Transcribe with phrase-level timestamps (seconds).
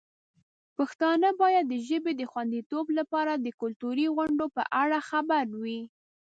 [0.77, 5.81] پښتانه باید د ژبې د خوندیتوب لپاره د کلتوري غونډو په اړه خبر وي.